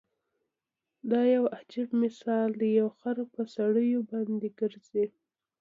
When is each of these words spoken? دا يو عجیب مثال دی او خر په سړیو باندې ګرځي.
دا 1.11 1.21
يو 1.33 1.43
عجیب 1.57 1.89
مثال 2.03 2.49
دی 2.61 2.71
او 2.83 2.89
خر 2.99 3.17
په 3.33 3.41
سړیو 3.55 3.99
باندې 4.11 4.47
ګرځي. 4.59 5.05